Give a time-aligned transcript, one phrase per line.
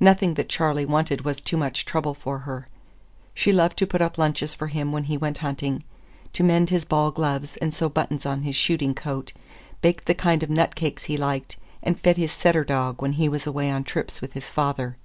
[0.00, 2.66] Nothing that Charley wanted was too much trouble for her.
[3.34, 5.84] She loved to put up lunches for him when he went hunting,
[6.32, 9.34] to mend his ball gloves and sew buttons on his shooting coat,
[9.82, 13.28] baked the kind of nut cake he liked, and fed his setter dog when he
[13.28, 14.96] was away on trips with his father.